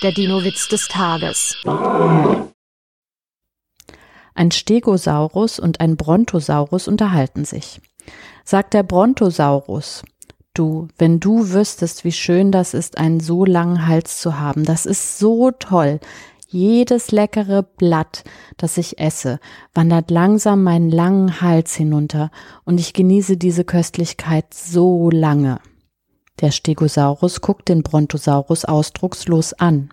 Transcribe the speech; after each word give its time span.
Der 0.00 0.12
Dino-Witz 0.12 0.68
des 0.68 0.86
Tages. 0.86 1.56
Ein 4.32 4.52
Stegosaurus 4.52 5.58
und 5.58 5.80
ein 5.80 5.96
Brontosaurus 5.96 6.86
unterhalten 6.86 7.44
sich. 7.44 7.80
Sagt 8.44 8.74
der 8.74 8.84
Brontosaurus, 8.84 10.04
du, 10.54 10.86
wenn 10.98 11.18
du 11.18 11.50
wüsstest, 11.50 12.04
wie 12.04 12.12
schön 12.12 12.52
das 12.52 12.74
ist, 12.74 12.96
einen 12.96 13.18
so 13.18 13.44
langen 13.44 13.88
Hals 13.88 14.20
zu 14.20 14.38
haben, 14.38 14.64
das 14.64 14.86
ist 14.86 15.18
so 15.18 15.50
toll. 15.50 15.98
Jedes 16.46 17.10
leckere 17.10 17.64
Blatt, 17.64 18.22
das 18.56 18.78
ich 18.78 19.00
esse, 19.00 19.40
wandert 19.74 20.12
langsam 20.12 20.62
meinen 20.62 20.90
langen 20.90 21.40
Hals 21.40 21.74
hinunter, 21.74 22.30
und 22.64 22.78
ich 22.78 22.92
genieße 22.92 23.36
diese 23.36 23.64
Köstlichkeit 23.64 24.54
so 24.54 25.10
lange. 25.10 25.58
Der 26.40 26.50
Stegosaurus 26.50 27.40
guckt 27.40 27.68
den 27.68 27.82
Brontosaurus 27.82 28.64
ausdruckslos 28.64 29.52
an. 29.54 29.90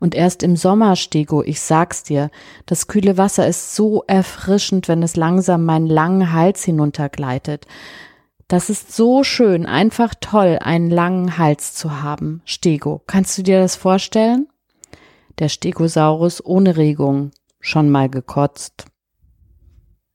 Und 0.00 0.14
erst 0.14 0.42
im 0.42 0.56
Sommer, 0.56 0.96
Stego, 0.96 1.42
ich 1.42 1.60
sag's 1.60 2.02
dir, 2.02 2.30
das 2.66 2.86
kühle 2.86 3.16
Wasser 3.16 3.46
ist 3.46 3.74
so 3.74 4.04
erfrischend, 4.06 4.88
wenn 4.88 5.02
es 5.02 5.16
langsam 5.16 5.64
meinen 5.64 5.86
langen 5.86 6.32
Hals 6.32 6.64
hinuntergleitet. 6.64 7.66
Das 8.48 8.68
ist 8.68 8.94
so 8.94 9.24
schön, 9.24 9.66
einfach 9.66 10.14
toll, 10.20 10.58
einen 10.60 10.90
langen 10.90 11.38
Hals 11.38 11.74
zu 11.74 12.02
haben. 12.02 12.42
Stego, 12.44 13.02
kannst 13.06 13.38
du 13.38 13.42
dir 13.42 13.60
das 13.60 13.76
vorstellen? 13.76 14.48
Der 15.38 15.48
Stegosaurus 15.48 16.44
ohne 16.44 16.76
Regung, 16.76 17.30
schon 17.60 17.90
mal 17.90 18.08
gekotzt. 18.08 18.86